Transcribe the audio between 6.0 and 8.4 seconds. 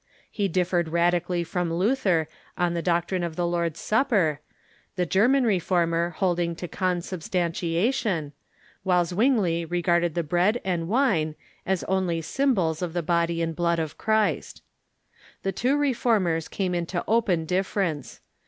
holding to consubstantiation,